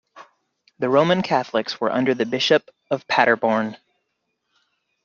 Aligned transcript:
The 0.79 0.89
Roman 0.89 1.21
Catholics 1.21 1.79
were 1.79 1.91
under 1.91 2.15
the 2.15 2.25
bishop 2.25 2.71
of 2.89 3.07
Paderborn. 3.07 3.77